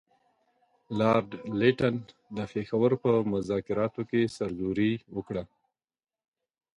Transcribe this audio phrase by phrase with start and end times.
[0.99, 1.29] لارډ
[1.59, 1.95] لیټن
[2.35, 5.43] د پېښور په مذاکراتو کې سرزوري وکړه.